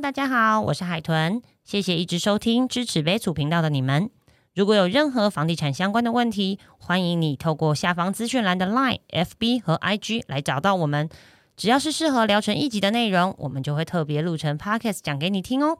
[0.00, 4.10] 大家好，我是海豚，谢谢一直收听支持北楚频道的你们。
[4.54, 11.08] 如果有任何房地产相关的问题，欢迎你透过下方资讯栏的 Line、FB 和 IG 来找到我们。
[11.56, 15.78] 只要是适合聊成一集的内容，我们就会特别录成 Podcast 讲给你听哦。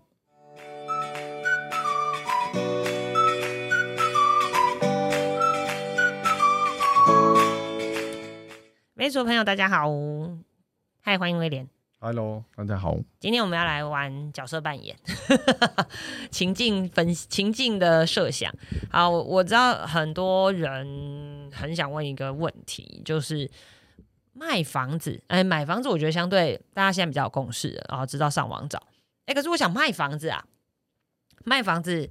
[8.95, 9.89] 微楚朋友，大家好，
[11.03, 11.69] 嗨，欢迎威廉。
[12.01, 12.97] Hello，大家好。
[13.19, 14.97] 今天我们要来玩角色扮演，
[16.31, 18.55] 情境分情境的设想。
[18.89, 23.51] 好，我知道很多人很想问一个问题，就是
[24.33, 28.81] 卖房子，哎，买房子，我觉得相对大家现在比较有共识，然后知道上网找。
[29.27, 30.45] 哎，可是我想卖房子啊，
[31.45, 32.09] 卖房子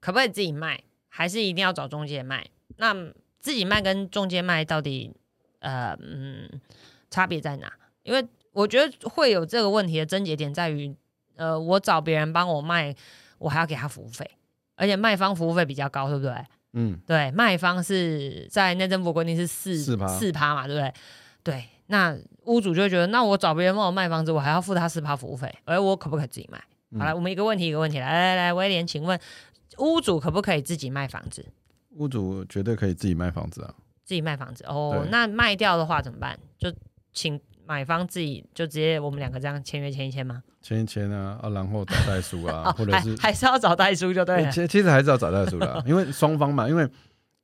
[0.00, 2.46] 可不可以自己卖，还是一定要找中介卖？
[2.76, 2.94] 那
[3.38, 5.16] 自己卖跟中介卖到底，
[5.60, 6.60] 呃，嗯，
[7.08, 7.72] 差别在哪？
[8.02, 8.22] 因为
[8.58, 10.92] 我觉得会有这个问题的症结点在于，
[11.36, 12.92] 呃，我找别人帮我卖，
[13.38, 14.28] 我还要给他服务费，
[14.74, 16.34] 而且卖方服务费比较高，对不对？
[16.72, 20.92] 嗯，对，卖方是在内政部规定是四4%四趴嘛，对不对？
[21.44, 26.60] 对，那屋主就会觉得，那我找别人帮我卖房子，我还要付他四趴服务费，而我可不可以自己卖？
[26.98, 29.16] 好了，我们一个问题一个问题，来来来，威廉，请问
[29.78, 31.46] 屋主可不可以自己卖房子？
[31.90, 33.72] 屋主绝对可以自己卖房子啊。
[34.04, 36.36] 自己卖房子哦，那卖掉的话怎么办？
[36.58, 36.74] 就
[37.12, 40.42] 请买方自己就直接我们两个这样签约签一签吗？
[40.62, 44.50] 签一签啊，啊，然后找代书啊， 哦，或者是还是要找代书就对了。
[44.50, 46.88] 其其实还是要找代书的啊， 因为双方嘛，因为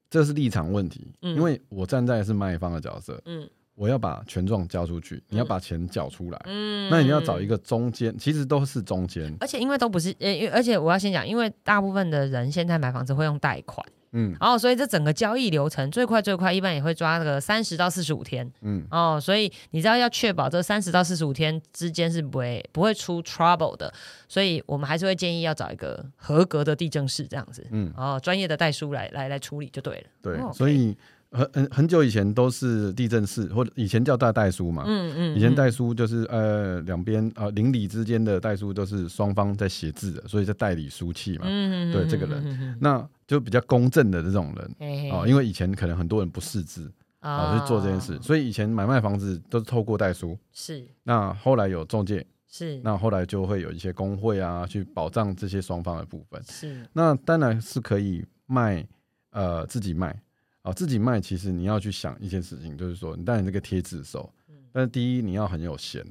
[0.09, 1.13] 这是立场问题。
[1.21, 9.31] 嗯因为我站在是卖方的角色，嗯我要把权状交出去，你要把钱缴出来，嗯那你要找一个中间，其实都是中间。
[9.41, 14.35] 而且因为都不是，呃，因为而且我要先讲，因为大部分的人现在买房子会用贷款，嗯。
[14.41, 18.51] 然后所以这整个交易流程最快最快一般也会抓那个三十到四十五天。
[18.63, 23.93] 嗯，哦，所以你知道要确保这三十到四十五天之间是不会不会出 trouble 的，
[24.29, 27.93] 所以我们还是会建议要找一个合格的地震室这样子，嗯。
[27.97, 30.97] 哦，专业的代书来来来处理就对了，对哦，所以
[31.31, 34.85] 很很很久以前都是地震室，或者以前叫大代书嘛。
[34.87, 35.55] 嗯嗯，以前嗯。
[35.57, 41.45] 代书就是呃两边呃邻里之间的代书都是双方在写字的，所以在代理书契嘛。
[41.47, 45.11] 嗯嗯对这个人人那就比较公正的这种人。
[45.11, 50.39] 哦，哦因为以前可能很多人不识字啊，去做这件事，所以以前买卖房子都是透过代书。
[50.53, 50.87] 是。
[51.03, 52.81] 那后来有中介，是。
[52.85, 56.43] 那后来就会有一些工会啊，去保障这些双方的部分。
[56.49, 56.87] 是。
[56.93, 58.87] 那当然是可以卖，
[59.31, 60.21] 呃，自己卖。
[60.63, 61.21] 啊、自己卖。
[61.21, 64.33] 其实你要去想一件事情，就是说，你当然这个贴自售，
[64.73, 66.03] 但是第一你要很有闲。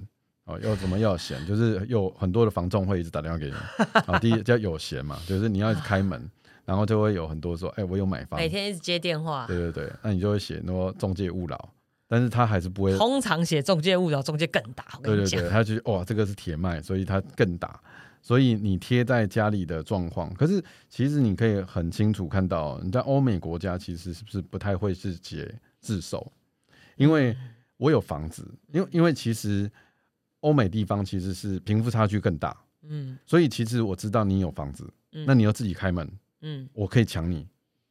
[0.45, 1.44] 哦，要怎么要闲？
[1.47, 3.53] 就是有很多的房仲会一直打电话给你。
[4.06, 4.19] 啊。
[4.19, 6.30] 第一 叫有闲嘛，就是你要一直开门，
[6.66, 11.69] 然后就会有很多说，哎、我有买房，每天一直接电话，对对对，那你就会写说中介勿扰，
[12.07, 14.85] 但是他还是不会，通常写中介勿扰，中介更大。
[15.03, 17.81] 对对对，他就哇这个是铁卖，所以他更打。
[18.25, 26.31] 所以你贴在家里的状况，可是其实你可以很清楚看到，你在欧美国家其实是不是不太会是结自首，
[26.95, 27.35] 因为
[27.75, 29.69] 我有房子，因为因为其实
[30.40, 33.19] 欧美地方其实是贫富差距更大，嗯。
[33.25, 35.25] 所以其实我知道你有房子，嗯。
[35.28, 36.09] 那你要自己开门，
[36.44, 36.70] 嗯。
[36.74, 37.48] 我可以抢你。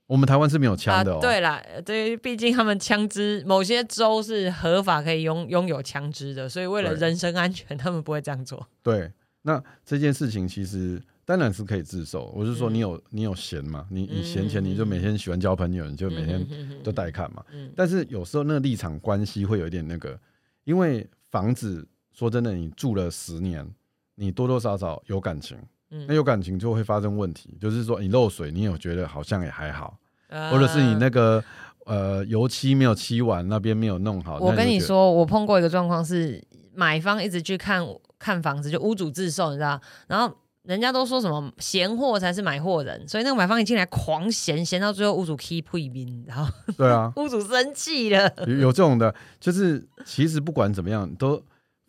[0.07, 8.69] 我们台湾是没有枪的哦，啊，对啦，呃对，毕竟他们枪支某些州是合法可以拥拥有枪支的，所以为了人身安全，他们不会这样做。
[8.83, 9.11] 对，
[9.43, 12.31] 那这件事情其实当然是可以自首。
[12.37, 13.87] 我是说，嗯你有、你有闲嘛？
[13.91, 17.43] 你你闲钱，嗯你就每天喜欢交朋友，你就每天天都带看嘛。
[17.53, 20.19] 嗯但是有时候那个立场关系会有一点那个，
[20.65, 23.67] 因为房子说真的，你住了十年，
[24.17, 25.57] 你多多少少有感情，
[25.95, 29.99] 嗯那有感情就会发生问题，就是说你漏水，你有觉得好像也还好，
[30.29, 31.45] 呃或者是你那个
[31.85, 34.39] 呃油漆没有漆完，那边没有弄好。
[34.39, 36.43] 我跟你说，我碰过一个状况是，
[36.75, 37.87] 买方一直去看
[38.19, 48.33] 看房子，就屋主自售，你知道，然后人家都说什么闲货才是买货人，所以那个买方一进来狂闲，闲到最后屋主 keep 退兵，然后对啊， 屋主生气了。
[48.47, 51.43] 有有这种的，就是其实不管怎么样，都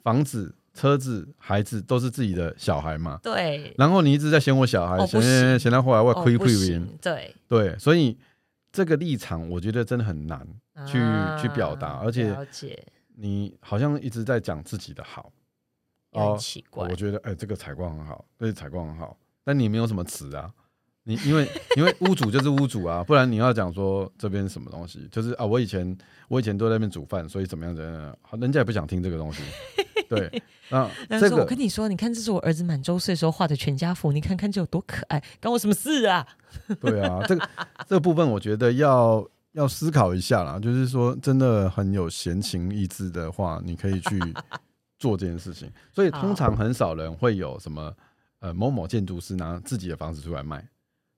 [0.03, 3.19] 房子、车子、孩子都是自己的小孩嘛。
[3.23, 8.17] 对，然后你一直在嫌我小孩，嫌哦嫌嫌到后来我亏亏赢，行，对，对，所以
[8.71, 10.47] 这个立场我觉得真的很难。
[10.87, 10.97] 去
[11.39, 12.83] 去表达啊而且，
[13.17, 15.31] 你好像一直在讲自己的好，
[16.13, 16.95] 哦奇怪我。
[16.95, 20.51] 觉得哎、这个采光很好，这个采光很好，但你没有什么词啊。
[21.03, 25.95] 你因为 因为屋主就是屋主啊，不然你要讲说这边什么东西，就是啊，我以前
[26.27, 29.43] 我以前都在那边煮饭，所以怎么样怎么样，好人家也不想听这个东西。
[30.15, 36.27] 对，那但是我跟你说，你看这是我儿子满周岁时候画的全家福，你看看这有多可爱，关我什么事啊？
[36.81, 37.49] 对啊，这个
[37.87, 40.59] 这个部分我觉得要要思考一下啦。
[40.59, 44.19] 就是说，真的很有闲情逸致的话，你可以去
[44.99, 47.93] 做这件事情，所以通常很少人会有什么
[48.39, 50.65] 呃某某建筑师拿自己的房子出来卖，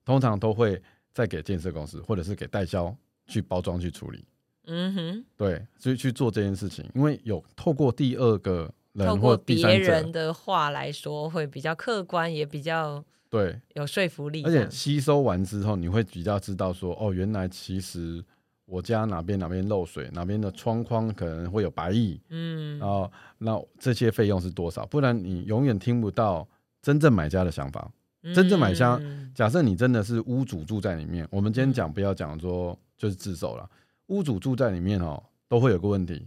[0.04, 0.82] 通常都会
[1.12, 2.94] 再给建设公司或者是给代销
[3.26, 4.24] 去包装去处理。
[4.68, 14.50] 嗯哼，对，所以去做这件事情，因为有透过第二个透过别人者，的话来说，会比较客观，也比较对，有说服力而。
[14.50, 18.24] 且吸收完之后，你会比较知道说，哦，原来其实
[18.64, 24.86] 我家哪边哪边漏水，哪边的窗框可能会有白蚁，嗯然后那这些费用是多少？
[24.86, 26.46] 不然你永远听不到
[26.80, 27.90] 真正买家的想法。
[28.34, 33.70] 真正买家嗯假设你真的是屋主住在里面，我们今天讲不要讲说就是自首了，
[34.06, 36.26] 屋主住在里面哦，都会有个问题，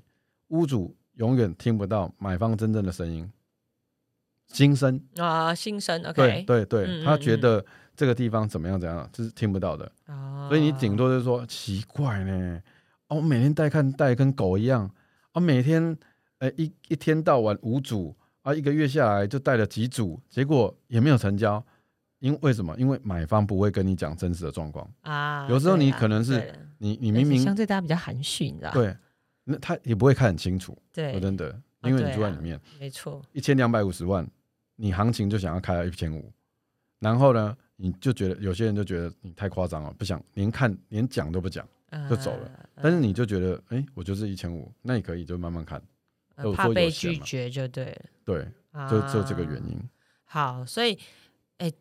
[0.50, 3.30] 屋主永远听不到买方真正的声音，
[4.48, 5.00] 心声。
[5.18, 7.64] 啊，心声，OK，对对，嗯嗯他觉得
[7.96, 12.62] 这个地方怎么样怎样，这是听不到的，啊所以你顶多就是说奇怪呢，
[13.10, 14.90] 哦，我每天带看带跟狗一样，
[15.34, 15.96] 啊，每天
[16.40, 21.62] 呃一一天到晚五组啊，一个月下来就带了几组，结果也没有成交，
[22.20, 22.74] 因为什么？
[22.80, 28.72] 因为买方不会跟你讲真实的状况，啊，有时候你可能是你你明明相对大家比较含蓄，你知道？
[28.72, 28.96] 对，
[29.44, 31.52] 那他也不会看很清楚，对说真的，
[31.82, 34.28] 啊因为你住在里面，没错，一千两百五十万，
[34.76, 36.32] 你行情就想要开到一千五，
[37.00, 41.68] 然后呢，你就觉得有些人就觉得你太夸张了，不想连看连讲都不讲，
[42.10, 42.84] 就走了呃。
[42.84, 45.82] 但是你就觉得，哎、我就是一千五，那你可以就慢慢看，
[46.56, 48.48] 怕被拒绝就对了，对，
[48.90, 49.90] 就就这个原啊因。
[50.24, 50.98] 好，所以，
[51.58, 51.72] 哎、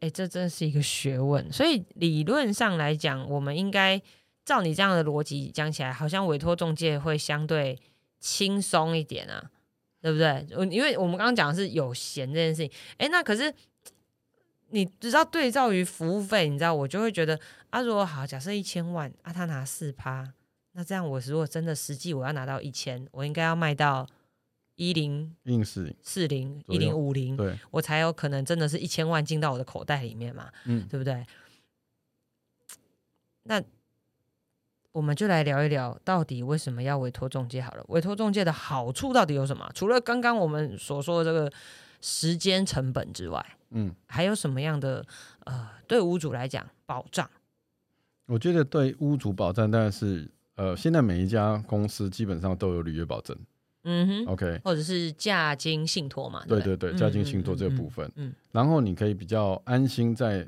[0.00, 1.50] 哎、这真是一个学问。
[1.52, 4.02] 所以理论上来讲，我们应该
[4.44, 7.78] 照你这样的逻辑讲起来，好像委托中介会相对
[8.18, 9.50] 轻松一点啊，
[10.00, 10.46] 对不对？
[10.56, 13.54] 我因为我们刚刚讲的是有闲这件事情，哎、那可是
[14.70, 17.38] 你知道对照于服务费，你知道我就会觉得
[17.70, 20.32] 啊，如果好，假设一千万啊，他拿四趴，
[20.72, 24.08] 那这样我如果真的实际我要拿到一千，我应该要卖到
[24.74, 31.24] 一零硬是四零一零五零，对，我才有可能真的是一千万进到我的口袋里面嘛，嗯，对不对？
[33.44, 33.62] 那
[34.92, 37.84] 我们就来聊一聊，到底为什么要委托中介好了？
[37.88, 39.70] 委托中介的好处到底有什么？
[39.74, 41.50] 除了刚刚我们所说的这个
[42.00, 45.04] 时间成本之外，嗯，还有什么样的
[45.44, 47.28] 呃，对屋主来讲保障？
[48.26, 53.36] 我觉得对屋主保障，当然是呃，现在每一家公司基本上都有履约保证
[53.84, 56.40] 嗯哼，，OK，或者是价金信托嘛？
[56.42, 60.46] 不对对对，价金信托这个部分，嗯嗯然后你可以比较安心，在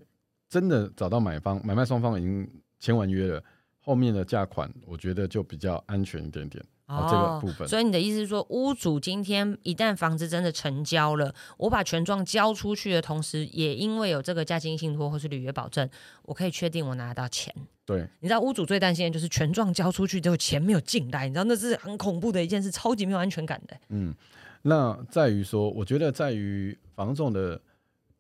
[0.49, 2.49] 真的找到买方，买卖双方已经
[2.79, 3.43] 签完约了，
[3.85, 7.69] 后面的价款，我觉得就比较安全一点点哦，这个部分。
[7.69, 15.87] 所以你的意思是说，屋主今天一旦房子真的成交了，我把权状交出去的同时，也因为有这个价金信托或是履约保证，
[16.23, 17.55] 我可以确定我拿得到钱。
[17.85, 23.77] 对，你知道屋主最担心的就是权状交出去之后钱没有进来，你知道那是很恐怖的一件事，超级没有安全感的。
[23.91, 24.15] 嗯，
[24.63, 27.61] 那在于说，我觉得在于房仲的，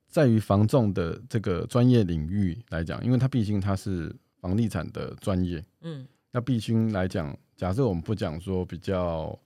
[0.06, 4.14] 在于房仲的这个专业领域来讲，因为他毕竟他是
[4.44, 6.06] 房地产的专业，嗯。
[6.30, 9.38] 那必须来讲，假设我们不讲说比较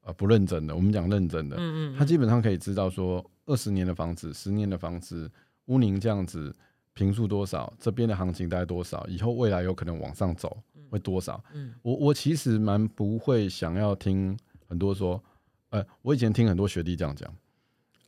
[0.00, 5.30] 呃不认真的，我们讲认真的，嗯嗯，他基本上可以知道说，二十年的房子、十年的房子，
[5.66, 6.56] 乌宁这样子，
[6.94, 10.56] 平数多少，这边的行情大概多少，以后未来有可能往上走
[10.88, 11.44] 会多少。
[11.52, 11.74] 嗯。
[11.82, 15.22] 我我其实蛮不会想要听很多说，
[15.68, 17.30] 呃，我以前听很多学弟这样讲，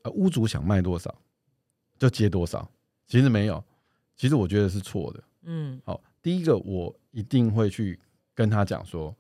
[0.03, 1.15] 呃，屋主想卖多少
[1.99, 2.71] 就接多少，
[3.07, 3.63] 其实没有，
[4.17, 5.25] 其实我觉得是错的。
[5.43, 5.81] 嗯。
[5.85, 7.99] 好，第一个我一定会去
[8.35, 9.15] 跟他讲说，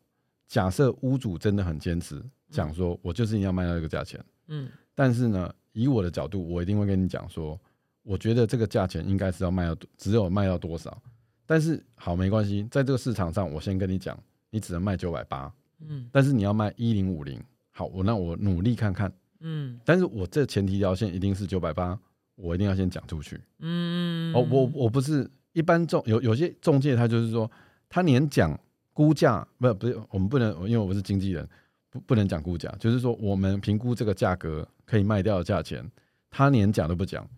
[0.46, 4.68] 假设屋主真的很坚持，讲说我就是一定要卖到这个价钱，嗯。
[4.94, 7.58] 但是呢，以我的角度，我一定会跟你讲说，
[8.02, 11.00] 我觉得这个价钱应该是要卖到只有卖到多少，
[11.46, 14.18] 但是好没关系，在这个市场上，我先跟你讲，
[14.50, 15.52] 你只能卖九百八，
[15.86, 16.08] 嗯。
[16.10, 17.40] 但是你要卖一零五零，
[17.70, 19.78] 好，我那我努力看看，嗯。
[19.84, 21.96] 但是我这前提条件一定是九百八，
[22.34, 23.40] 我一定要先讲出去。
[23.60, 27.50] 嗯，哦，我我不是一般中有有些中介，他就是说
[27.88, 28.56] 他连讲
[28.92, 31.48] 估价，不不是我们不能，因为我是经纪人，
[31.90, 35.84] 不不能讲估价，就是说我们评估这个价格可以卖掉的价钱，
[36.30, 37.28] 他连讲都不讲。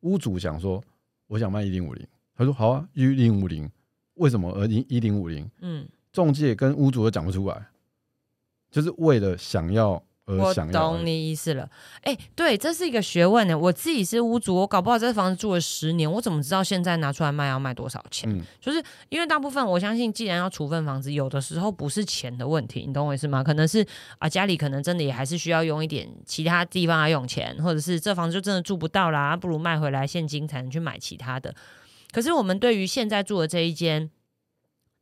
[0.00, 0.82] 屋主想说
[1.26, 3.70] 我想卖一零五零，他说好啊，一零五零，
[4.16, 5.50] 为什么而一一零五零？
[5.62, 7.66] 嗯，中介跟屋主都讲不出来，
[8.70, 10.02] 就是为了想要而
[10.38, 10.54] 我。
[10.70, 11.68] 懂你意思了。
[12.02, 13.58] 哎、对，这是一个学问呢。
[13.58, 18.30] 我自己是屋主，我搞不好这房子住了十年，我怎么知道现在拿出来卖要卖多少钱？
[18.30, 23.42] 嗯，就是因为大部分我相信，既然要处分房子，有的时候不是钱的问题，你懂我意思吗？
[23.42, 23.86] 可能是
[24.18, 31.54] 啊，家里可能真的也还是需要用一点其他地方来用钱，或者是这房子就真的住不到啦，不如卖回来现金才能去买其他的。
[32.12, 34.10] 可是我们对于现在住的这一间，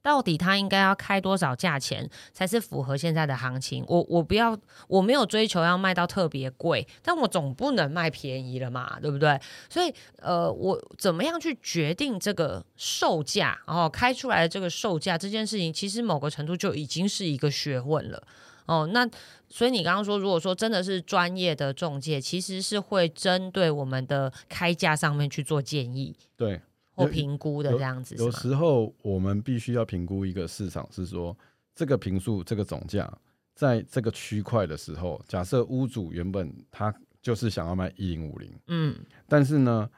[0.08, 3.84] 到底他应该要开多少价钱才是符合现在的行情？
[3.86, 9.38] 我我不要，我没有追求要卖到特别贵，但我总不能卖便宜了嘛，对不对？
[9.68, 13.60] 所以呃，我怎么样去决定这个售价？
[13.66, 18.22] 哦，开出来的这个售价这件事情，其实某个程度就已经是一个学问了。
[18.64, 19.06] 哦，那
[19.50, 26.60] 所以你刚刚说，如果说真的是专业的中介，其实是会针对我们的开价上面去做建议，对，
[26.98, 28.14] 或评估的这样子。
[28.16, 31.36] 有时候我们必须要评估一个市场，是说
[31.74, 33.10] 这个平数、这个总价，
[33.54, 38.96] 在这个区块的时候，假设屋主原本他就是想要卖一零五零，嗯，
[39.28, 39.88] 但是呢，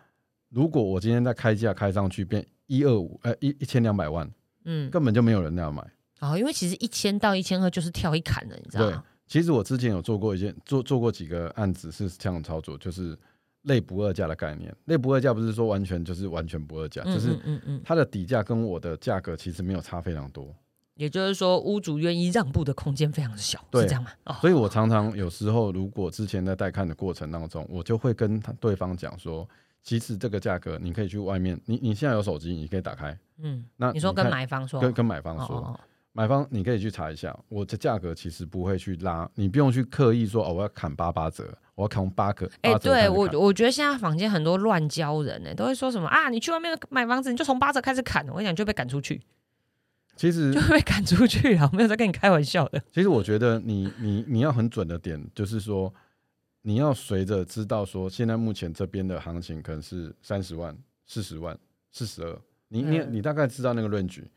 [0.49, 4.31] 如果我今天在开价开上去变一二五，呃，一一千两百万，
[4.65, 5.83] 嗯，根本就没有人要买。
[6.21, 9.03] 哦，因为其实一千到一千二就是跳一坎的，你知道吗？
[9.27, 13.17] 其实我之前有做过一件做做过几个案子是这样操作，就是
[13.63, 14.75] 类不二价的概念。
[14.87, 20.55] 类不二价不是说完全就是完全不二价，就是嗯嗯，它的底价跟我的价格其实没有差非常多。
[20.95, 24.11] 也就是说，屋主愿意让步的空间非常小，是这样吗？
[24.41, 29.49] 所以我常常有时候，如果之前在带看的过程当中，我就会跟他对方讲说，
[29.83, 35.81] 其实这个价格你可以去外面，你你现在有手机，你可以打开，嗯，那你说跟买方说，跟跟买方说。
[36.21, 42.47] 买方，你可以去查一下，我的价格其实不会去拉，你不用去刻意说哦，我要砍八八折，我要砍八个。
[42.61, 49.19] 哎，对我，我觉得现在房间很多乱教人呢，都会说什么啊，你去外面买房子，你就从八折开始砍，我跟你讲就被赶出去。
[50.15, 52.79] 其实就会被赶出去啊，没有在跟你开玩笑的。
[52.93, 55.91] 其实我觉得你你你要很准的点，就是说
[56.61, 61.59] 你要随着知道说现在目前这边的行情可能是三十万、四十万、
[61.91, 64.31] 四十二，你你你大概知道那个论据。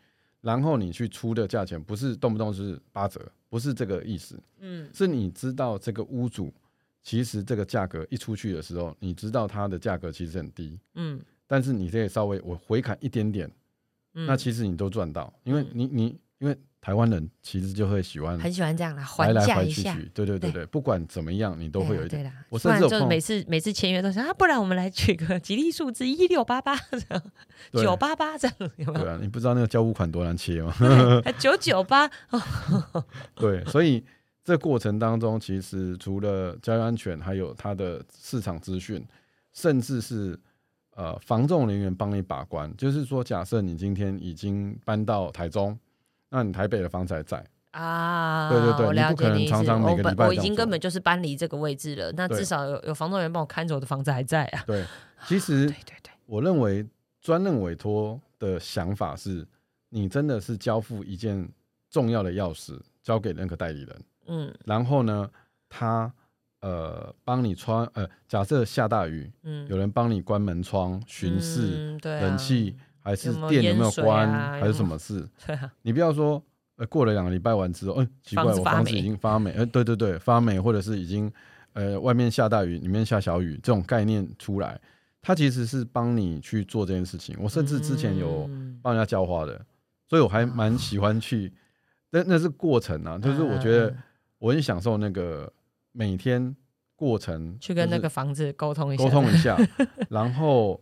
[0.43, 3.19] 然后你去出的价钱不是动不动是八折，
[3.49, 6.53] 不是这个意思，嗯，是你知道这个屋主
[7.01, 13.49] 其实这个价格一出去的时候，你知道它的价格其实很低，嗯，但是你可以稍微我回砍一点点，
[14.11, 16.57] 那其实你都赚到，因为你你因为。
[16.85, 22.29] 台湾人其实就会喜欢，很喜欢这样来来还去去，对对对对，不管怎么样，你都会有一点。
[22.49, 27.23] 我甚至就每次每次签约都是啊，不然我们来取个吉利数字一六八八这样，
[27.71, 29.05] 九八八这样，有没有？
[29.05, 30.75] 对啊，你不知道那个交付款多难切吗？
[31.39, 32.05] 九九八。
[33.33, 34.03] 对，所以
[34.43, 39.01] 这过程当中，其实除了交易安全，还有它的市场资讯，
[39.53, 40.37] 甚至是
[40.97, 42.75] 呃防重人员帮你把关。
[42.75, 45.79] 就是说，假设你今天已经搬到台中。
[46.33, 48.49] 那你台北的房子还在啊？
[48.49, 50.25] 对对对，你不可能常常每个礼拜。
[50.25, 52.11] 我已经根本就是搬离这个位置了。
[52.13, 54.63] 那至少有有房东员帮我看着我的房子还在啊。
[54.65, 54.83] 对，
[55.27, 56.83] 其实 对对对，我认为
[57.21, 59.45] 专任委托的想法是，
[59.89, 61.47] 你真的是交付一件
[61.91, 65.29] 重要的钥匙交给那个代理人，嗯，然后呢，
[65.69, 66.11] 他
[66.61, 72.75] 呃帮你穿呃，假设下大雨，嗯，有人帮你关门窗、巡视、冷气。
[73.03, 75.27] 还是店有没有关，还是什么事？
[75.45, 76.41] 对啊，你不要说，
[76.77, 81.29] 呃，过了两个礼拜完之后，哎，奇怪，我房子已经发霉，哎，对对对，发霉，或者是已经，
[81.73, 84.79] 呃，外面下大雨，里面下小雨，这种概念出来，
[85.21, 87.35] 它其实是帮你去做这件事情。
[87.41, 88.49] 我甚至之前有
[88.81, 89.59] 帮人家浇花的，
[90.07, 91.51] 所以我还蛮喜欢去，
[92.09, 93.93] 那那是过程啊，就是我觉得
[94.39, 95.51] 我很享受那个
[95.91, 96.55] 每天
[96.95, 99.57] 过程，去跟那个房子沟通一下，沟通一下，
[100.09, 100.81] 然后。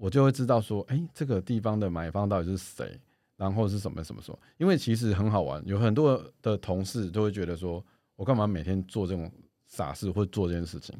[0.00, 2.98] 我就会知道说，哎，这个地方的买方到底是谁，
[3.36, 4.36] 然后是什么什么说？
[4.56, 7.84] 因为其实很好玩，有很多的同事都会觉得说，
[8.16, 9.30] 我干嘛每天做这种
[9.66, 10.96] 傻事或做这件事情？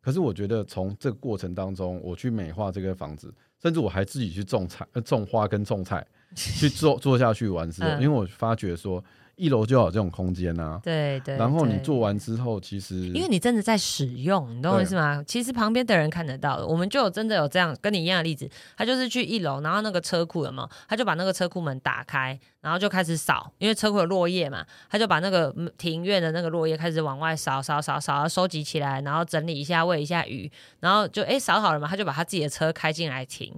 [0.00, 9.04] 可是我觉得从这个过程当中，我去美化这个房子，甚至我还自己去种菜、种花跟种菜，去做做下去完之后，因为我发觉说。
[9.38, 11.36] 一楼就有这种空间呐，对对。
[11.36, 15.22] 然后你做完之后，其实因为你真的在使用，你懂我意思吗？
[15.24, 16.66] 其实旁边的人看得到的。
[16.66, 20.68] 我们就有真的有这样跟你一样的例子，他就是去一楼，然后那个车库了嘛？
[20.88, 33.54] 他就把那个车库门打开，然后就开始扫，因为车库有落叶嘛，他就把那个庭院的那个落叶开始往外扫扫扫扫，收集起来，然后整理一下，喂一下鱼，然后就哎扫好了嘛，他就把他自己的车开进来停，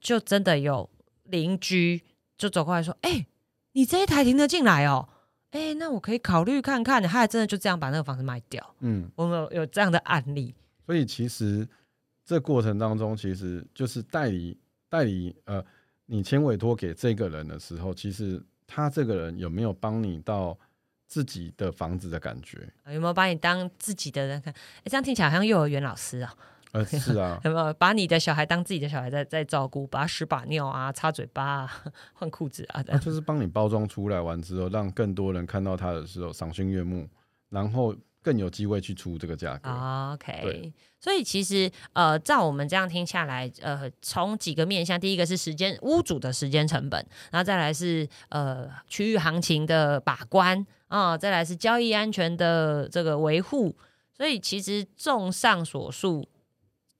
[0.00, 0.88] 就真的有
[1.24, 2.02] 邻居
[2.38, 3.26] 就走过来说：“哎，
[3.72, 5.08] 你这一台停得进来哦。”
[5.54, 8.74] 哎，那我可以考虑看看，他还真的就这样把那个房子卖掉。
[8.80, 10.52] 嗯，我们有有这样的案例。
[10.84, 11.66] 所以其实
[12.24, 14.58] 这过程当中，其实就是代理
[14.88, 15.64] 代理呃，
[16.06, 20.58] 你签委托给这个人的时候，其实他这个人有没有帮你到
[21.06, 22.68] 自己的房子的感觉？
[22.88, 24.52] 有没有把你当自己的人看？
[24.52, 26.34] 哎，这样听起来好像幼儿园老师啊。
[26.74, 37.08] 呃，是啊， 有没有把你的小孩当自己的小孩在在照顾，把屎把尿啊，擦嘴巴啊，换裤子啊，就是帮你包装出来完之后，让更多人看到他的时候赏心悦目，
[37.48, 39.70] 然后更有机会去出这个价格。
[39.70, 53.76] 啊 OK，对所以其实呃，照我们这样听下来，呃，从几个面向，第一个是时间屋主的时间成本，然后再来是呃区域行情的把关啊、再来是交易安全的这个维护。
[54.16, 56.24] 所以其实综上所述，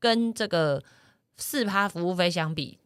[0.04, 0.82] 跟这个
[1.38, 2.78] 四趴服务费相比，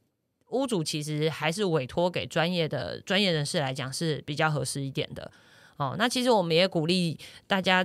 [0.50, 5.28] 屋主其实还是委托给专业的专业人士来讲是比较合适一点的。
[5.78, 7.84] 哦，那其实我们也鼓励大家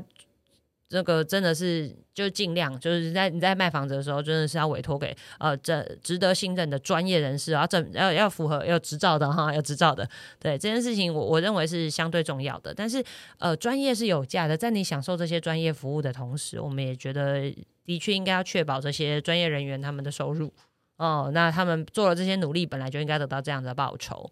[0.93, 10.07] 这个真的是就尽量就是在你在卖房子的时候，真的是要委托给呃这值得信任的专业人士，然后证要要符合要执照的哈，要执照的。
[10.39, 12.71] 对这件事情我，我认为是相对重要的。
[12.71, 13.03] 但是
[13.39, 17.51] 呃，专业是有价的，在你享受这些专业服务的同时，我们也觉得
[17.83, 20.53] 的确应该要确保这些专业人员他们的收入
[20.97, 21.31] 哦。
[21.33, 24.31] 那他们做了这些努力，本来就应该得到这样的报酬。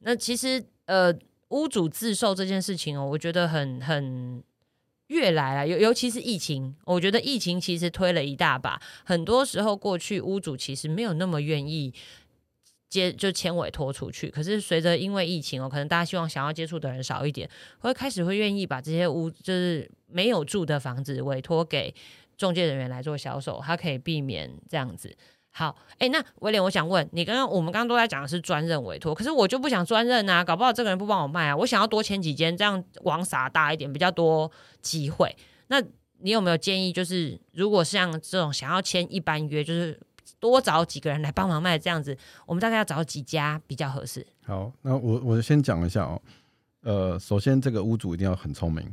[0.00, 1.10] 那其实呃，
[1.48, 4.42] 屋主自售这件事情哦，我觉得很很
[5.08, 8.80] 越来啊，尤尤其是疫情，我觉得疫情其实推了一大把。
[9.04, 11.92] 很多时候过去屋主其实没有那么愿意
[12.88, 17.48] 接就签委托出去，可是随着因为疫情哦，可能大家希望想要接触的人少一点，
[17.80, 21.94] 会开始会愿意把这些屋就是没有住的房子委托给
[22.36, 25.14] 中介人员来做销售，他可以避免这样子。
[25.56, 34.50] 好，哎，那威廉，我想问你，刚刚我们刚刚都在讲的是专任委托，可是我就不想专任啊，搞不好这个人不帮我卖啊，我想要多签几间，这样网撒大一点，比较多
[34.82, 35.32] 机会。
[35.68, 35.80] 那
[36.18, 39.96] 你有没有建议，就是如果像这种想要签一般约，就是
[40.40, 44.26] 多找几个人来帮忙卖这样子，我们大概要找几家比较合适？
[44.44, 46.20] 好，那我我先讲一下哦。
[46.82, 48.84] 呃，首先这个屋主一定要很聪明。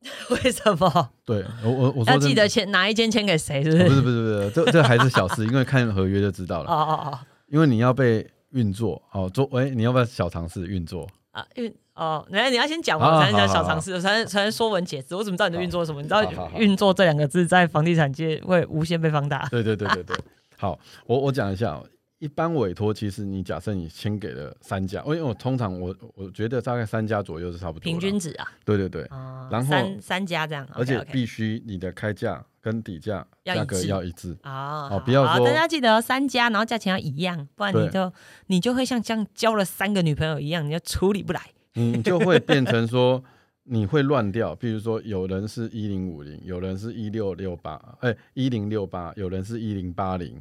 [0.30, 1.10] 为什么？
[1.26, 3.82] 对我我我说要记得签哪一间签给谁，是不是？
[3.84, 6.70] 哦不是不是不是，这这还是小事，因为看合约就知道哦了。
[6.72, 11.06] 哦哦哦因为你要被运作，哦，做哎，你要不要小尝试运作？
[11.32, 15.14] 啊，运哦，来你要先讲好我才能讲小尝试，才能才能说文解字。
[15.14, 16.00] 我怎么知道你的运作是什么？
[16.00, 16.24] 你知道
[16.56, 19.46] 运作这两个字在房地产界会无限被放大。
[19.50, 20.16] 对对对对对。
[20.56, 21.86] 好，我我讲一下哦，
[22.20, 27.82] 一般委托其实你假设你先给了三家，因为我通常我我觉得大概三家左右是差不多。
[27.82, 28.20] 平均。
[28.20, 34.36] 值啊，对对对，哦然后三三家这样，而且必须你的开价跟底价价格要一致。
[34.42, 38.12] 哦，不要说好大家记得哦三家，然后价钱要一样，不然你就
[38.48, 41.40] 你就会像这样交了三个女朋友一样，你就处理不来。
[41.72, 43.24] 你就会变成说
[43.62, 50.38] 你会乱掉，比如说有人是一零五零，有人是一六六八，哎，一零六八，有人是一零八零，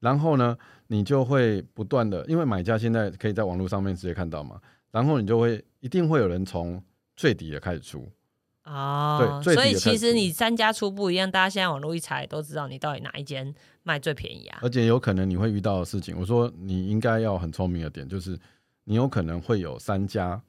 [0.00, 0.56] 然后呢，
[0.86, 6.82] 你就会不断的，因为买家现在可以在网络上面直接看到嘛，然后你就会一定会有人从
[7.16, 8.08] 最底的开始出，
[8.64, 14.60] 哦，对所以其实你三家出不一样，大家现在网络一查都知道你到底哪一间卖最便宜啊。
[14.62, 18.38] 而且有可能你会遇到的事情，我说你应该要很聪明的点，就是
[18.84, 20.40] 你有可能会有三家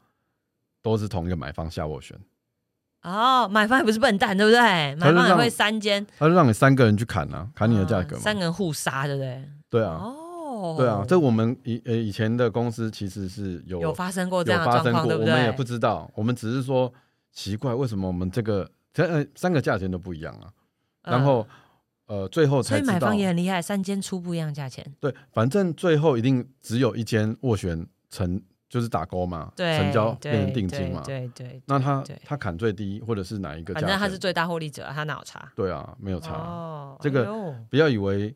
[0.82, 2.16] 都是同一个买方下斡旋，
[3.04, 4.60] 哦，买方也不是笨蛋，对不对？
[4.96, 9.44] 买方也会三间，他就让你三个人去砍啊，砍你的价格三个人互杀，对不对？
[9.70, 9.96] 对啊。
[10.02, 15.64] 哦，对啊，这我们以呃以前的公司其实是有有发生过这有样的状况，对不对我们也不？
[15.64, 16.92] 知道，我们只是说
[17.32, 20.52] 奇怪，为什么我们这个这呃三个价钱都不一样啊？
[21.04, 21.48] 然后
[22.08, 31.02] 呃最后才所以买方也很厉害，三间出不一样价钱，对，反正最后一定只有一间斡旋成就是打勾嘛，对，成交变成定金嘛。
[31.04, 33.74] 对对对，那他他砍最低或者是哪一个？
[33.74, 35.52] 反正他是最大获利者，他哪有差？
[35.56, 36.36] 对啊，没有差。
[36.36, 38.34] 哦，这个哎不要以为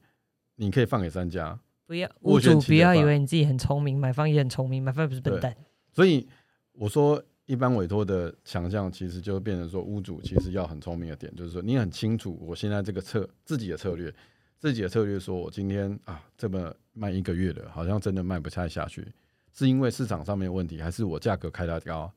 [0.56, 5.56] 你可以放给三家，不要斡屋主不要以为你自己很聪明，买方也很聪明，买方也不是笨蛋。
[5.92, 6.28] 所以
[6.72, 14.12] 我说，一般委托的强项其实就变成说，屋主其实要很聪明的点，就是说你很清楚我现在这个策自己的策略，
[14.58, 19.08] 自己的策略说我今天啊这么卖一个月了，好像真的卖不太下去，
[19.54, 22.12] 是因为市场上面有问题，还是我价格开得高？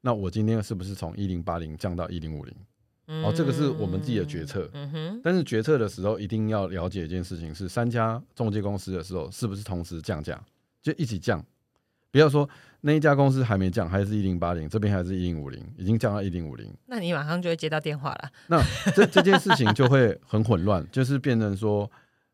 [0.00, 2.54] 那我今天是不是从一零八零降到一零五零？
[3.24, 10.40] 哦这个是我们自己的决策嗯哼，但是决策的时候一定要了解一件事情：是三家中介公司的时候，是不是同时降价，
[10.80, 11.44] 就一起降？
[12.10, 12.48] 不要说
[12.80, 18.30] 那一家公司还没降，还是一零八零，这边还是一零五零，已经降到一零五零，那你马上就会接到电话了。
[18.46, 18.62] 那
[18.94, 21.90] 这这件事情就会很混乱，就是变成说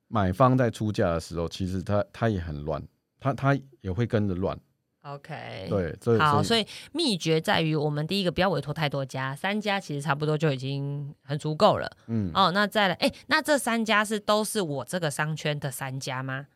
[0.09, 2.81] 买方在出价的时候，其实他他也很乱，
[3.19, 4.59] 他他也会跟着乱。
[5.03, 5.69] OK，。
[5.71, 11.91] 对，好，所以以秘诀在于我们第一个不要委托太多家，三家其实差不多就已经很足够了。
[12.09, 16.47] 嗯，哦，那再来，哎，那这三家是都是我这个商圈的三家吗？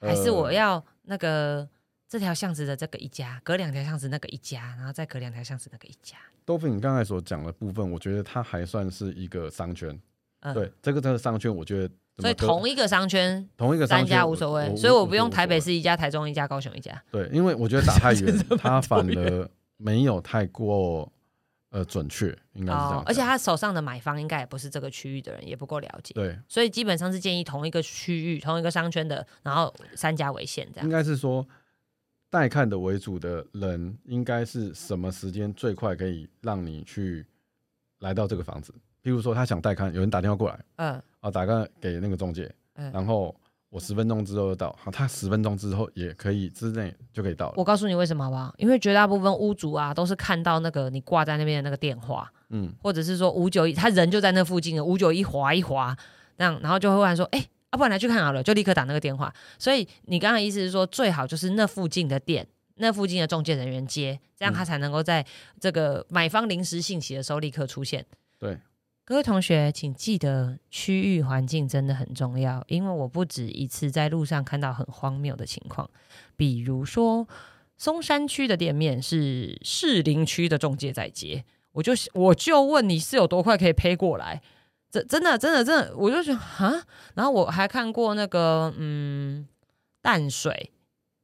[0.00, 1.66] 还是我呃要那个
[2.08, 6.16] 这条巷子的这个一家，隔两条巷子那个一家，然后再隔两条巷子那个一家？
[6.44, 9.96] 豆腐你刚才所讲的部分，我觉得它还算是一个商圈。
[10.40, 17.02] 嗯，对，这个这个商圈，我觉得怎所以同一个商圈 同一个商三圈我家无所谓，所以我不用台北市一家、台中一家、高雄一家。
[17.10, 21.10] 对，因为我觉得打太远， 他反而没有太过
[21.70, 30.92] 呃准确，应该是这样、哦，而且他手上的买方应该也不是这个区域的人，也不够了解，对，所以基本上是建议同一个区域、同一个商圈的，然后三家为限这样应。
[30.92, 31.44] 该是说
[32.30, 37.26] 带看的为主的人，应该是什么时间最快可以让你去
[38.00, 38.72] 来到这个房子？
[39.02, 43.34] 譬如说他想带看，有人打电话过来嗯啊，打个给那个中介，嗯，然后
[43.68, 47.54] 我十分钟之后就到，好，他十分钟之后也可以之内就可以到了。
[47.56, 48.54] 我告诉你为什么好不好？
[48.58, 55.96] 因为绝大部分屋主啊，都是看到那个你挂在那边的那个电话，嗯，或者是说五九一，他人就在那附近的五九一划一划，
[56.36, 59.32] 那样，然后就会忽然说，哎、要、不然来去看好了，就立刻打那个电话。
[59.58, 62.46] 所以你刚刚的意思是说，最好就是那附近的店。
[62.76, 65.24] 那附近的中介人员接，这样他才能够在
[65.60, 68.04] 这个买方临时信息的时候立刻出现。
[68.38, 68.58] 对，
[69.04, 75.90] 各位同学，请记得区域环境真的很重要，因为我不止一次在路上看到很荒谬的情况，
[76.36, 77.26] 比如说
[77.76, 84.40] 松山区的店面是士林区的中介在接，我就我就问你是有多快可以飞过来？
[84.88, 89.48] 这真的真的真的，我就觉得啊，然后我还看过那个嗯
[90.00, 90.70] 淡水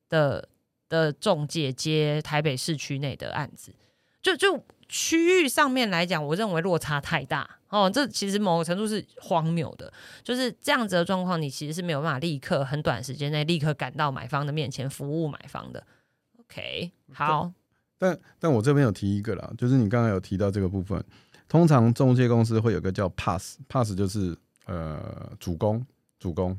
[0.08, 0.48] 的
[0.88, 3.72] 的中介接台北市区内的案子，
[4.20, 7.48] 就就区域上面来讲，我认为落差太大。
[7.68, 9.92] 哦，这其实某个程度是荒谬的，
[10.24, 15.86] 就是这样子的状况，你其实是没有办法立刻很短时间内立刻赶到买方的面前服务买方的。
[16.40, 17.52] OK，好，
[17.98, 21.04] 但但我这边有提一个啦，就是你刚刚有提到这个部分，
[21.46, 25.84] 通常中介公司会有个叫 pass，pass 就是呃主攻
[26.18, 26.56] 主攻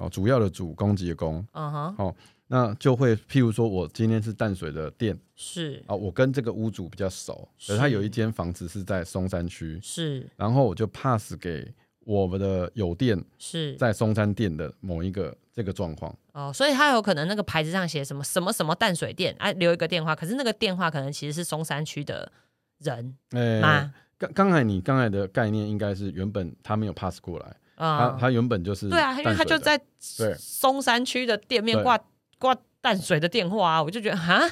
[0.00, 2.14] 哦，主要的主攻击的攻，嗯哼，
[2.48, 22.32] 那就会譬如说我今天是淡水的店是啊，我跟这个屋主比较熟，可是他有一间房子是在松山区，是然后我就 pass 给我们的有店是在松山店的某一个这个状况，哦，所以他有可能那个牌子上写什么什么什么淡水店，啊，留一个电话，可是那个电话可能其实是松山区的
[22.78, 23.94] 人呃，吗？
[24.16, 29.78] 刚刚才你刚才的概念应该是原本他没有 pass 过来，他啊、他原本就是对啊，因为他就在
[30.16, 32.00] 对松山区的店面对挂
[32.38, 34.48] 挂淡水的电话啊，我就觉得哈，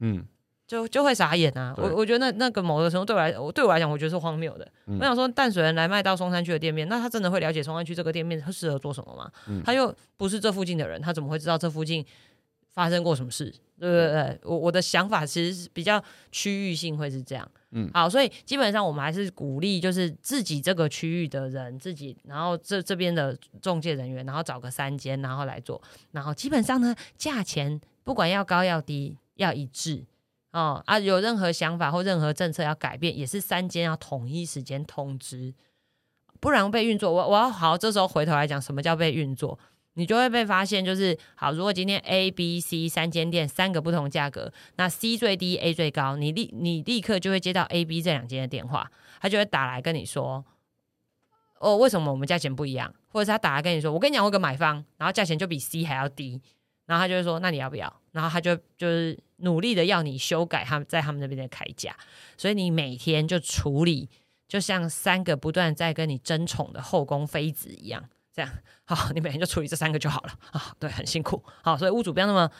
[0.00, 0.24] 嗯
[0.66, 1.74] 就就会傻眼啊。
[1.76, 4.66] 我我觉得那那个某个程度对我来，我对我来讲，我觉得是荒谬的。
[4.86, 9.30] 嗯我想说，淡水人来卖到松山区的店面，那他真的会了解松山区这个店面他适合做什么吗？
[9.48, 12.04] 嗯他又不是这附近的人，他怎么会知道这附近
[12.72, 13.54] 发生过什么事？
[13.78, 17.50] 对对对，我我的想法其实是比较区域性，会是这样。
[17.72, 25.82] 嗯好，所以基本上我们还是鼓励，就是自己这个区域的人自己，然后这这边的中介人员，然后找个三间，然后来做，
[26.12, 30.04] 然后基本上呢，价钱不管要高要低，要一致。
[30.52, 35.52] 哦啊，有任何想法或任何政策要改变，也是三间要统一时间通知，
[36.38, 37.10] 不然被运作。
[37.10, 39.58] 我我要好，这时候回头来讲，什么叫被运作？
[39.94, 41.52] 你就会被发现，就是好。
[41.52, 50.44] 如果今天 A、B、C 三间店三个不同价格，那 C 最低，A 最高，你立你立刻就会接到 A、B 这两间的电话，他就会打来跟你说，
[51.58, 52.94] 哦，为什么我们价钱不一样？
[53.08, 56.40] 或者是他打来跟你说，我跟你讲，我有个买方，然后价钱就比 C 还要低，
[56.86, 58.00] 然后他就会说，那你要不要？
[58.12, 61.94] 然后他就就是努力的要你修改他们在他们那边的开价，
[62.38, 64.08] 所以你每天就处理，
[64.48, 68.50] 就像三个不断在跟你争宠的后宫妃子一样，这样
[68.84, 72.50] 好，你每天就处理这三个就好了啊，对，很辛苦，好，所以屋主不要那么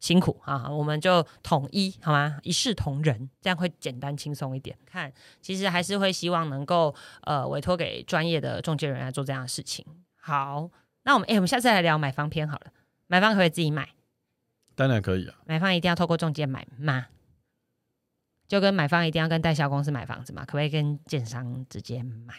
[0.00, 2.38] 辛苦啊，我们就统一好吗？
[2.42, 4.76] 一视同仁，这样会简单轻松一点。
[4.84, 9.86] 看，其实还是会希望能够呃委托给专业的中介人来做这样的事情。
[10.16, 10.68] 好，
[11.04, 12.72] 那我们哎、我们下次来聊买方篇好了，
[13.06, 13.88] 买方可不可以自己买？
[14.74, 17.06] 当然可以啊，买方一定要透过中介买吗？
[18.48, 22.34] 就跟买方一定要跟代销公司买房子嘛，可不可以跟建商直接买？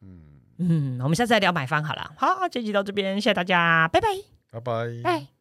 [0.00, 2.12] 嗯，嗯，我们下次再聊买方好了。
[2.16, 4.08] 好，这集到这边，谢谢大家，拜拜，
[4.52, 4.86] 拜拜。
[5.02, 5.39] 拜。